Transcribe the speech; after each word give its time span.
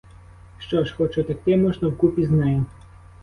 Що 0.59 0.85
ж, 0.85 0.95
хоч 0.97 1.17
утекти 1.17 1.57
можна 1.57 1.87
вкупі 1.87 2.25
з 2.25 2.29
нею. 2.31 2.65